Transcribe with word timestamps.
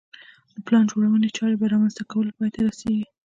د 0.53 0.55
پلان 0.65 0.83
جوړونې 0.91 1.29
چارې 1.37 1.55
په 1.59 1.65
رامنځته 1.73 2.03
کولو 2.11 2.35
پای 2.37 2.49
ته 2.53 2.59
رسېږي 2.67 3.05